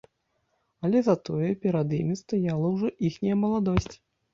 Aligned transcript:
Але 0.87 1.03
затое 1.09 1.47
перад 1.67 1.95
імі 2.01 2.19
стаяла 2.25 2.67
ўжо 2.77 2.95
іхняя 3.11 3.41
маладосць. 3.49 3.95